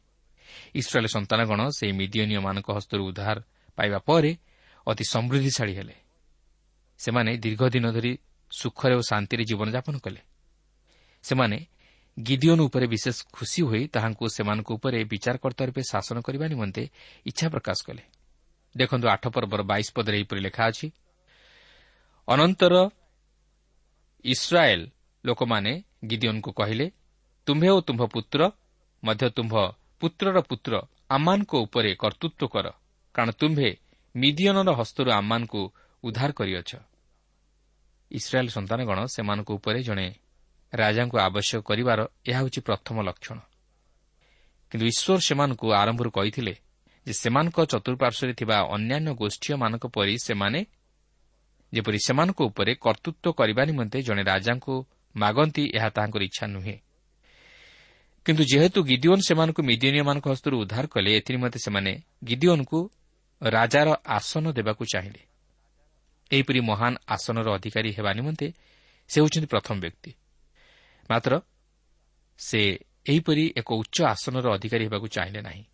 [0.75, 3.39] ଇସ୍ରାଏଲ୍ ସନ୍ତାନଗଣ ସେହି ମିଦିଓନିୟମାନଙ୍କ ହସ୍ତରୁ ଉଦ୍ଧାର
[3.77, 4.37] ପାଇବା ପରେ
[4.87, 5.95] ଅତି ସମୃଦ୍ଧିଶାଳୀ ହେଲେ।
[6.99, 8.19] ସେମାନେ ଦୀର୍ଘଦିନ ଧରି
[8.51, 10.21] ସୁଖରେ ଓ ଶାନ୍ତିରେ ଜୀବନଯାପନ କଲେ।
[11.23, 11.59] ସେମାନେ
[12.19, 16.83] ଗିଦିଓନ୍ ଉପରେ ବିଶେଷ ଖୁସି ହୋଇ ତାହାଙ୍କୁ ସେମାନଙ୍କ ଉପରେ ବିଚାରକର୍ତ୍ତା ରୂପେ ଶାସନ କରିବା ନିମନ୍ତେ
[17.27, 18.18] ଇଚ୍ଛା ପ୍ରକାଶ କଲେ।
[18.75, 20.87] ଦେଖନ୍ତୁ ଆଠ ପର୍ବର ବାଇଶ ପଦରେ ଏହିପରି ଲେଖା ଅଛି
[22.29, 22.75] ଅନନ୍ତର
[24.25, 24.85] ଇସ୍ରାଏଲ୍
[25.25, 25.73] ଲୋକମାନେ
[26.05, 26.87] ଗିଦିଓନ୍କୁ କହିଲେ
[27.47, 28.41] ତୁମ୍ଭେ ଓ ତୁମ୍ଭ ପୁତ୍ର
[29.03, 29.55] ମଧ୍ୟ ତୁମ୍ଭ
[30.01, 30.73] ପୁତ୍ରର ପୁତ୍ର
[31.11, 32.67] ଆମମାନଙ୍କ ଉପରେ କର୍ତ୍ତୃତ୍ୱ କର
[33.15, 33.71] କାରଣ ତୁମ୍ଭେ
[34.15, 35.63] ମିଦିୟନର ହସ୍ତରୁ ଆମମାନଙ୍କୁ
[36.03, 36.71] ଉଦ୍ଧାର କରିଅଛ।
[38.11, 40.07] ଇସ୍ରାଏଲ୍ ସନ୍ତାନଗଣ ସେମାନଙ୍କ ଉପରେ ଜଣେ
[40.73, 43.39] ରାଜାଙ୍କୁ ଆବଶ୍ୟକ କରିବାର ଏହା ହେଉଛି ପ୍ରଥମ ଲକ୍ଷଣ।
[44.73, 46.55] କିନ୍ତୁ ଈଶ୍ୱର ସେମାନଙ୍କୁ ଆରମ୍ଭରୁ କହିଥିଲେ
[47.09, 50.61] ଯେ ସେମାନଙ୍କ ଚତୁଃପାର୍ଶ୍ୱରେ ଥିବା ଅନ୍ୟାନ୍ୟ ଗୋଷ୍ଠୀୟମାନଙ୍କ ପରି ସେମାନେ
[51.73, 54.75] ଯେପରି ସେମାନଙ୍କ ଉପରେ କର୍ତ୍ତୃତ୍ୱ କରିବା ନିମନ୍ତେ ଜଣେ ରାଜାଙ୍କୁ
[55.17, 56.77] ମାଗନ୍ତି ଏହା ତାହାଙ୍କର ଇଚ୍ଛା ନୁହେଁ।
[58.27, 61.93] କିନ୍ତୁ ଯେହେତୁ ଗିଦିଓନ୍ ସେମାନଙ୍କୁ ମିଦିଓନିୟମାନଙ୍କ ହସ୍ତରୁ ଉଦ୍ଧାର କଲେ ଏଥିନିମନ୍ତେ ସେମାନେ
[62.25, 62.91] ଗିଦିଓନ୍କୁ
[63.43, 65.23] ରାଜାର ଆସନ ଦେବାକୁ ଚାହିଁଲେ।
[66.31, 68.47] ଏହିପରି ମହାନ ଆସନର ଅଧିକାରୀ ହେବା ନିମନ୍ତେ
[69.11, 70.11] ସେ ହେଉଛନ୍ତି ପ୍ରଥମ ବ୍ୟକ୍ତି।
[71.11, 71.33] ମାତ୍ର
[72.39, 72.61] ସେ
[73.07, 75.65] ଏହିପରି ଏକ ଉଚ୍ଚ ଆସନର ଅଧିକାରୀ ହେବାକୁ ଚାହିଁଲେ ନାହିଁ।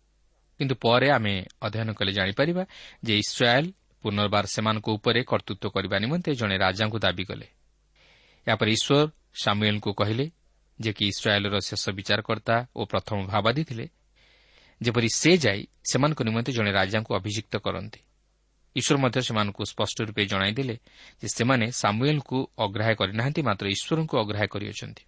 [0.59, 2.63] କିନ୍ତୁ ପରେ ଆମେ ଅଧ୍ୟୟନ କଲେ ଜାଣିପାରିବା
[3.03, 3.69] ଯେ ଇସ୍ରାଏଲ୍
[4.03, 7.47] ପୁନର୍ବାର ସେମାନଙ୍କ ଉପରେ କର୍ତ୍ତୃତ୍ୱ କରିବା ନିମନ୍ତେ ଜଣେ ରାଜାଙ୍କୁ ଦାବି କଲେ।
[8.47, 9.11] ଏହାପରେ ଈଶ୍ୱର
[9.43, 10.25] ସାମୁଏଲ୍ଙ୍କୁ କହିଲେ
[10.79, 13.85] ଯେ କି ଇସ୍ରାଏଲ୍ର ଶେଷ ବିଚାରକର୍ତ୍ତା ଓ ପ୍ରଥମ ଭାବାଦୀ ଥିଲେ
[14.81, 17.99] ଯେପରି ସେ ଯାଇ ସେମାନଙ୍କ ନିମନ୍ତେ ଜଣେ ରାଜାଙ୍କୁ ଅଭିଯୁକ୍ତ କରନ୍ତି।
[18.75, 20.75] ଈଶ୍ୱର ମଧ୍ୟ ସେମାନଙ୍କୁ ସ୍ପଷ୍ଟ ରୂପେ ଜଣାଇଦେଲେ
[21.21, 25.03] ଯେ ସେମାନେ ସାମୁଏଲ୍ଙ୍କୁ ଅଗ୍ରାହ୍ୟ କରିନାହାନ୍ତି ମାତ୍ର ଈଶ୍ୱରଙ୍କୁ ଅଗ୍ରାହ୍ୟ କରିଅଛନ୍ତି।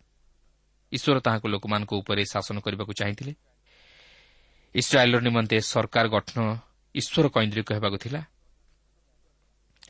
[0.92, 3.34] ଈଶ୍ୱର ତାହାଙ୍କୁ ଲୋକମାନଙ୍କ ଉପରେ ଶାସନ କରିବାକୁ ଚାହିଁଥିଲେ।
[4.80, 6.38] ଇସ୍ରାଏଲ୍ର ନିମନ୍ତେ ସରକାର ଗଠନ
[6.96, 8.22] ଈଶ୍ୱର କୈନ୍ଦ୍ରିକ ହେବାକୁ ଥିଲା।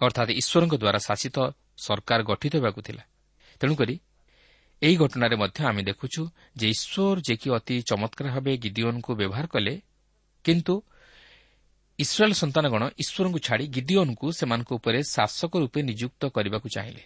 [0.05, 1.37] ଅର୍ଥାତ୍ ଈଶ୍ୱରଙ୍କ ଦ୍ୱାରା ଶାସିତ
[1.85, 3.03] ସରକାର ଗଠିତ ହେବାକୁ ଥିଲା।
[3.61, 3.95] ତେଣୁକରି
[4.81, 6.21] ଏହି ଘଟଣାରେ ମଧ୍ୟ ଆମେ ଦେଖୁଛୁ
[6.59, 9.73] ଯେ ଈଶ୍ୱର ଯେ କି ଅତି ଚମତ୍କାର ଭାବେ ଗିଦିଓନ୍କୁ ବ୍ୟବହାର କଲେ
[10.45, 10.75] କିନ୍ତୁ
[11.99, 17.03] ଇସ୍ରାଏଲ୍ ସନ୍ତାନଗଣ ଈଶ୍ୱରଙ୍କୁ ଛାଡ଼ି ଗିଦିଓନ୍କୁ ସେମାନଙ୍କ ଉପରେ ଶାସକ ରୂପେ ନିଯୁକ୍ତ କରିବାକୁ ଚାହିଁଲେ।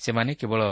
[0.00, 0.62] ସେମାନେ କେବଳ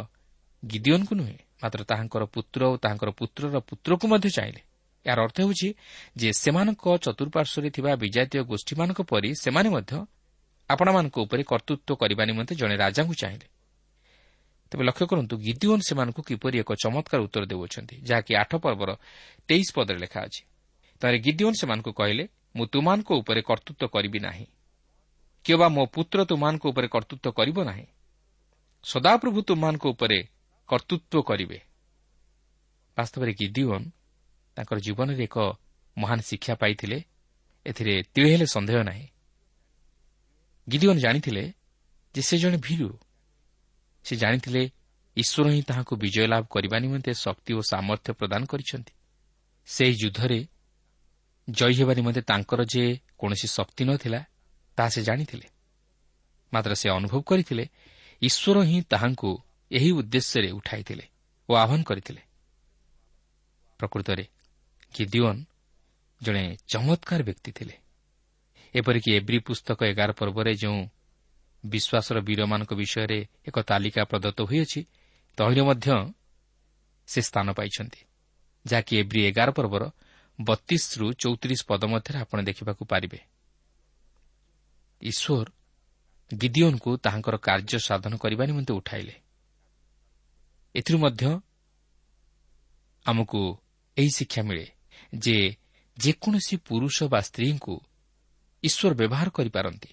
[0.62, 4.62] ଗିଦିଓନ୍କୁ ନୁହେଁ ମାତ୍ର ତାହାଙ୍କର ପୁତ୍ର ଓ ତାହାଙ୍କର ପୁତ୍ରର ପୁତ୍ରକୁ ମଧ୍ୟ ଚାହିଁଲେ।
[5.06, 5.68] ଏହାର ଅର୍ଥ ହେଉଛି
[6.16, 9.92] ଯେ ସେମାନଙ୍କ ଚତୁଃପାର୍ଶ୍ୱରେ ଥିବା ବିଜାତୀୟ ଗୋଷ୍ଠୀମାନଙ୍କ ପରି ସେମାନେ ମଧ୍ୟ
[10.70, 13.46] ଆପଣମାନଙ୍କ ଉପରେ କର୍ତ୍ତୃତ୍ୱ କରିବା ନିମନ୍ତେ ଜଣେ ରାଜାଙ୍କୁ ଚାହିଁଲେ।
[14.70, 18.90] ତେବେ ଲକ୍ଷ୍ୟ କରନ୍ତୁ ଗିଦିଓନ୍ ସେମାନଙ୍କୁ କିପରି ଏକ ଚମତ୍କାର ଉତ୍ତର ଦେଉଅଛନ୍ତି ଯାହାକି ଆଠ ପର୍ବର
[19.48, 20.42] ତେଇଶ ପଦରେ ଲେଖା ଅଛି।
[21.00, 22.24] ତାହେଲେ ଗିଦିଓନ୍ ସେମାନଙ୍କୁ କହିଲେ
[22.56, 24.46] ମୁଁ ତୁମାନଙ୍କ ଉପରେ କର୍ତ୍ତୃତ୍ୱ କରିବି ନାହିଁ।
[25.44, 27.86] କିମ୍ବା ମୋ ପୁତ୍ର ତୁମାନଙ୍କ ଉପରେ କର୍ତ୍ତୃତ୍ୱ କରିବ ନାହିଁ।
[28.84, 30.18] ସଦାପ୍ରଭୁ ତୁମାନଙ୍କ ଉପରେ
[30.68, 31.58] କର୍ତ୍ତୃତ୍ୱ କରିବେ।
[32.96, 33.86] ବାସ୍ତବରେ ଗିଦିଓନ୍
[34.56, 35.38] ତାଙ୍କର ଜୀବନରେ ଏକ
[35.98, 37.04] ମହାନ ଶିକ୍ଷା ପାଇଥିଲେ।
[37.66, 39.06] ଏଥିରେ ତିଳେ ହେଲେ ସନ୍ଦେହ ନାହିଁ।
[40.68, 41.52] ଗିଦିଓନ୍ ଜାଣିଥିଲେ
[42.14, 42.98] ଯେ ସେ ଜଣେ ଭୀରୁ।
[44.04, 44.70] ସେ ଜାଣିଥିଲେ
[45.16, 48.92] ଈଶ୍ୱର ହିଁ ତାହାଙ୍କୁ ବିଜୟ ଲାଭ କରିବା ନିମନ୍ତେ ଶକ୍ତି ଓ ସାମର୍ଥ୍ୟ ପ୍ରଦାନ କରିଛନ୍ତି।
[49.66, 50.46] ସେହି ଯୁଦ୍ଧରେ
[51.50, 54.20] ଜୟୀ ହେବା ନିମନ୍ତେ ତାଙ୍କର ଯେ କୌଣସି ଶକ୍ତି ନ ଥିଲା
[54.76, 55.48] ତାହା ସେ ଜାଣିଥିଲେ।
[56.52, 57.64] ମାତ୍ର ସେ ଅନୁଭବ କରିଥିଲେ
[58.22, 59.30] ଈଶ୍ୱର ହିଁ ତାହାଙ୍କୁ
[59.72, 61.04] ଏହି ଉଦ୍ଦେଶ୍ୟରେ ଉଠାଇଥିଲେ
[61.48, 62.22] ଓ ଆହ୍ୱାନ କରିଥିଲେ।
[63.78, 64.24] ପ୍ରକୃତରେ
[64.96, 65.44] ଗିଦିଓନ୍
[66.22, 67.76] ଜଣେ ଚମତ୍କାର ବ୍ୟକ୍ତି ଥିଲେ।
[68.74, 70.80] ଏପରିକି ଏବ୍ରି ପୁସ୍ତକ ଏଗାର ପର୍ବରେ ଯେଉଁ
[71.64, 74.80] ବିଶ୍ୱାସର ବୀରମାନଙ୍କ ବିଷୟରେ ଏକ ତାଲିକା ପ୍ରଦତ୍ତ ହୋଇଅଛି
[75.36, 76.12] ତହିଁରେ ମଧ୍ୟ
[77.06, 78.00] ସେ ସ୍ଥାନ ପାଇଛନ୍ତି
[78.66, 79.90] ଯାହାକି ଏବ୍ରି ଏଗାର ପର୍ବର
[80.40, 83.18] ବତିଶରୁ ଚଉତିରିଶ ପଦ ମଧ୍ୟରେ ଆପଣ ଦେଖିବାକୁ ପାରିବେ।
[85.02, 85.46] ଈଶ୍ୱର
[86.36, 89.14] ଗିଦିଓନ୍କୁ ତାହାଙ୍କର କାର୍ଯ୍ୟ ସାଧନ କରିବା ନିମନ୍ତେ ଉଠାଇଲେ।
[90.74, 91.40] ଏଥିରୁ ମଧ୍ୟ
[93.06, 93.40] ଆମକୁ
[93.96, 94.75] ଏହି ଶିକ୍ଷା ମିଳେ।
[95.14, 95.56] ଯେ
[95.98, 97.80] ଯେକୌଣସି ପୁରୁଷ ବା ସ୍ତ୍ରୀଙ୍କୁ
[98.62, 99.88] ଈଶ୍ୱର ବ୍ୟବହାର କରିପାରନ୍ତି।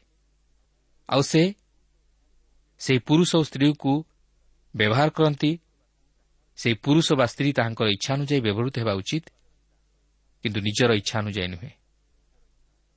[1.10, 1.54] ଆଉ ସେ
[2.80, 4.06] ସେହି ପୁରୁଷ ଓ ସ୍ତ୍ରୀକୁ
[4.76, 5.60] ବ୍ୟବହାର କରନ୍ତି।
[6.56, 9.26] ସେହି ପୁରୁଷ ବା ସ୍ତ୍ରୀ ତାହାଙ୍କର ଇଚ୍ଛା ଅନୁଯାୟୀ ବ୍ୟବହୃତ ହେବା ଉଚିତ
[10.44, 11.72] କିନ୍ତୁ ନିଜର ଇଚ୍ଛା ଅନୁଯାୟୀ ନୁହେଁ।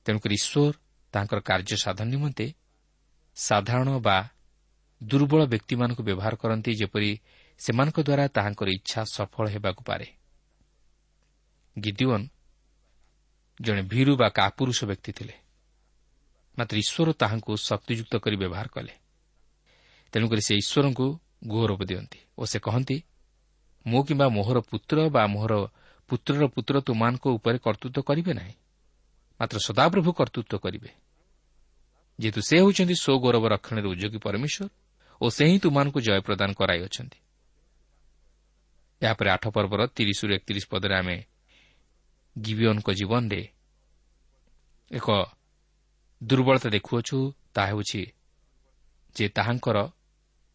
[0.05, 0.73] ତେଣୁକରି ଈଶ୍ୱର
[1.13, 2.53] ତାଙ୍କର କାର୍ଯ୍ୟ ସାଧନ ନିମନ୍ତେ
[3.35, 4.29] ସାଧାରଣ ବା
[5.03, 7.19] ଦୁର୍ବଳ ବ୍ୟକ୍ତିମାନଙ୍କୁ ବ୍ୟବହାର କରନ୍ତି ଯେପରି
[7.57, 10.07] ସେମାନଙ୍କ ଦ୍ୱାରା ତାହାଙ୍କର ଇଚ୍ଛା ସଫଳ ହେବାକୁ ପାରେ।
[11.77, 12.25] ଗିଦିଓନ୍
[13.61, 15.35] ଜଣେ ଭୀରୁ ବା କାପୁରୁଷ ବ୍ୟକ୍ତି ଥିଲେ।
[16.57, 18.93] ମାତ୍ର ଈଶ୍ୱର ତାହାଙ୍କୁ ଶକ୍ତିଯୁକ୍ତ କରି ବ୍ୟବହାର କଲେ।
[20.13, 21.07] ତେଣୁକରି ସେ ଈଶ୍ୱରଙ୍କୁ
[21.47, 22.97] ଗୌରବ ଦିଅନ୍ତି ଓ ସେ କହନ୍ତି
[23.85, 25.53] ମୁଁ କିମ୍ବା ମୋହର ପୁତ୍ର ବା ମୋହର
[26.09, 28.55] ପୁତ୍ରର ପୁତ୍ର ତୁମାନଙ୍କ ଉପରେ କର୍ତ୍ତୃତ୍ୱ କରିବେ ନାହିଁ।
[29.39, 30.89] ମାତ୍ର ସଦାପ୍ରଭୁ କର୍ତ୍ତୃତ୍ୱ କରିବେ।
[32.19, 34.65] ଯେହେତୁ ସେ ହେଉଛନ୍ତି ସ୍ୱ ଗୌରବ ରକ୍ଷଣରେ ଉଦ୍ୟୋଗୀ ପରମେଶ୍ୱର
[35.21, 37.19] ଓ ସେ ହିଁ ତୁମାନଙ୍କୁ ଜୟ ପ୍ରଦାନ କରାଇଅଛନ୍ତି
[39.01, 41.17] ଏହାପରେ ଆଠ ପର୍ବର ତିରିଶରୁ ଏକତିରିଶ ପଦରେ ଆମେ
[42.41, 43.41] ଗିବିଓନ୍ଙ୍କ ଜୀବନରେ
[44.91, 45.07] ଏକ
[46.21, 47.17] ଦୁର୍ବଳତା ଦେଖୁଅଛୁ
[47.55, 48.01] ତାହା ହେଉଛି
[49.15, 49.77] ଯେ ତାହାଙ୍କର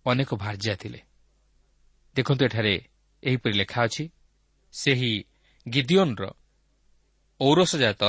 [0.06, 1.00] ଅନେକ ଭାର୍ଯ୍ୟା ଥିଲେ।
[2.16, 2.74] ଦେଖନ୍ତୁ ଏଠାରେ
[3.22, 4.04] ଏହିପରି ଲେଖା ଅଛି
[4.74, 5.12] ସେହି
[5.66, 6.24] ଗିଦିଓନ୍ର
[7.40, 8.02] ଔରସଜାତ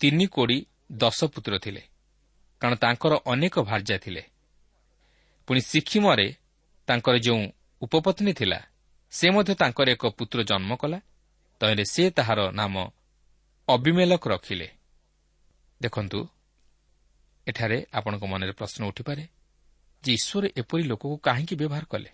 [0.00, 0.58] ତିନି କୋଡ଼ି
[0.92, 1.82] ଦଶ ପୁତ୍ର ଥିଲେ
[2.60, 4.22] କାରଣ ତାଙ୍କର ଅନେକ ଭାର୍ଯ୍ୟା ଥିଲେ।
[5.48, 6.28] ପୁଣି ସିକିମରେ
[6.88, 7.42] ତାଙ୍କର ଯେଉଁ
[7.82, 8.58] ଉପପତ୍ନୀ ଥିଲା
[9.12, 10.98] ସେ ମଧ୍ୟ ତାଙ୍କର ଏକ ପୁତ୍ର ଜନ୍ମ କଲା
[11.60, 12.74] ତହିଁରେ ସେ ତାହାର ନାମ
[13.68, 14.68] ଅବିମେଲକ ରଖିଲେ।
[15.80, 16.20] ଦେଖନ୍ତୁ
[17.46, 19.24] ଏଠାରେ ଆପଣଙ୍କ ମନରେ ପ୍ରଶ୍ନ ଉଠିପାରେ
[20.02, 22.10] ଯେ ଈଶ୍ୱର ଏପରି ଲୋକକୁ କାହିଁକି ବ୍ୟବହାର କଲେ?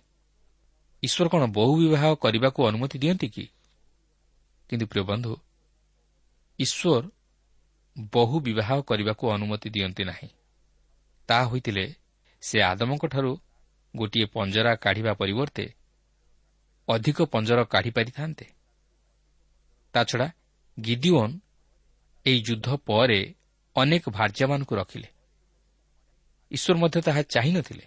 [1.03, 3.27] ଈଶ୍ୱର କ'ଣ ବହୁ ବିବାହ କରିବାକୁ ଅନୁମତି ଦିଅନ୍ତି
[4.69, 5.33] କିନ୍ତୁ ପ୍ରିୟ ବନ୍ଧୁ
[6.59, 7.03] ଈଶ୍ୱର
[8.11, 10.29] ବହୁ ବିବାହ କରିବାକୁ ଅନୁମତି ଦିଅନ୍ତି ନାହିଁ।
[11.29, 11.85] ତାହା ହୋଇଥିଲେ
[12.41, 13.31] ସେ ଆଦମଙ୍କଠାରୁ
[13.95, 15.65] ଗୋଟିଏ ପଞ୍ଜରା କାଢ଼ିବା ପରିବର୍ତ୍ତେ
[16.87, 18.56] ଅଧିକ ପଞ୍ଜର କାଢ଼ିପାରିଥାନ୍ତେ।
[19.97, 20.27] ତାଛଡ଼ା
[20.77, 21.35] ଗିଦିଓନ୍
[22.25, 23.19] ଏହି ଯୁଦ୍ଧ ପରେ
[23.75, 25.09] ଅନେକ ଭାର୍ଯ୍ୟମାନଙ୍କୁ ରଖିଲେ
[26.51, 27.85] ଈଶ୍ୱର ମଧ୍ୟ ତାହା ଚାହିଁନଥିଲେ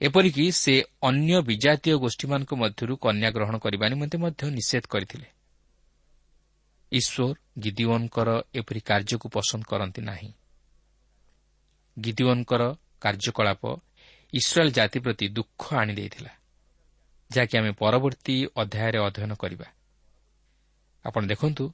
[0.00, 0.74] ଏପରିକି ସେ
[1.08, 5.28] ଅନ୍ୟ ବିଜାତୀୟ ଗୋଷ୍ଠୀମାନଙ୍କ ମଧ୍ୟରୁ କନ୍ୟା ଗ୍ରହଣ କରିବା ନିମନ୍ତେ ମଧ୍ୟ ନିଷେଧ କରିଥିଲେ
[6.92, 10.30] ଈଶ୍ୱର ଗିଦିଓନ୍ଙ୍କର ଏପରି କାର୍ଯ୍ୟକୁ ପସନ୍ଦ କରନ୍ତି ନାହିଁ
[11.96, 12.62] ଗିଦିଓନ୍ଙ୍କର
[13.00, 13.62] କାର୍ଯ୍ୟକଳାପ
[14.32, 16.32] ଇସ୍ରାଏଲ୍ ଜାତି ପ୍ରତି ଦୁଃଖ ଆଣିଦେଇଥିଲା
[17.30, 19.66] ଯାହାକି ଆମେ ପରବର୍ତ୍ତୀ ଅଧ୍ୟାୟରେ ଅଧ୍ୟୟନ କରିବା।
[21.04, 21.64] ଆପଣ ଦେଖନ୍ତୁ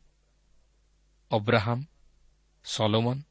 [1.30, 1.82] ଅବ୍ରାହମ୍
[2.64, 3.22] ସଲୋମନ୍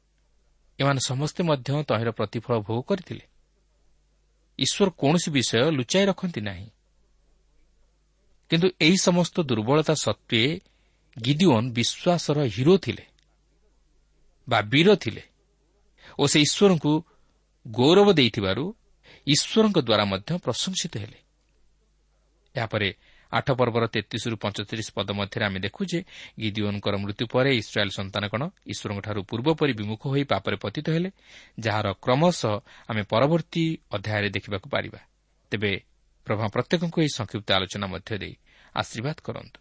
[0.78, 3.24] ଏମାନେ ସମସ୍ତେ ମଧ୍ୟ ତହିଁର ପ୍ରତିଫଳ ଭୋଗ କରିଥିଲେ।
[4.58, 6.68] ଈଶ୍ୱର କୌଣସି ବିଷୟ ଲୁଚାଇ ରଖନ୍ତି ନାହିଁ।
[8.50, 10.42] କିନ୍ତୁ ଏହି ସମସ୍ତ ଦୁର୍ବଳତା ସତ୍ତ୍ୱେ
[11.16, 13.04] ଗିଦିଓନ୍ ବିଶ୍ୱାସର ହିରୋ ଥିଲେ
[14.48, 15.22] ବା ବୀର ଥିଲେ
[16.18, 16.92] ଓ ସେ ଈଶ୍ୱରଙ୍କୁ
[17.66, 18.64] ଗୌରବ ଦେଇଥିବାରୁ
[19.26, 21.18] ଈଶ୍ୱରଙ୍କ ଦ୍ୱାରା ମଧ୍ୟ ପ୍ରଶଂସିତ ହେଲେ।
[22.54, 22.88] ଏହାପରେ
[23.32, 26.00] ଆଠ ପର୍ବର ତେତିଶରୁ ପଞ୍ଚତିରିଶ ପଦ ମଧ୍ୟରେ ଆମେ ଦେଖୁ ଯେ
[26.40, 31.10] ଗିଦିଓନ୍ଙ୍କର ମୃତ୍ୟୁ ପରେ ଇସ୍ରାଏଲ୍ ସନ୍ତାନଗଣ ଈଶ୍ୱରଙ୍କଠାରୁ ପୂର୍ବପରି ବିମୁଖ ହୋଇ ପାପରେ ପତିତ ହେଲେ?
[31.60, 32.54] ଯାହାର କ୍ରମଶଃ
[32.88, 35.00] ଆମେ ପରବର୍ତ୍ତୀ ଅଧ୍ୟାୟରେ ଦେଖିବାକୁ ପାରିବା।
[35.50, 35.72] ତେବେ
[36.26, 38.34] ପ୍ରଭା ପ୍ରତ୍ୟେକଙ୍କୁ ଏହି ସଂକ୍ଷିପ୍ତ ଆଲୋଚନା ମଧ୍ୟ ଦେଇ
[38.74, 39.58] ଆଶୀର୍ବାଦ କରନ୍ତୁ।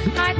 [0.00, 0.39] ହେ